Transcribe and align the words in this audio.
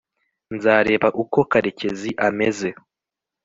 nzareba 0.55 1.07
uko 1.23 1.39
karekezi 1.51 2.09
ameze 2.27 2.69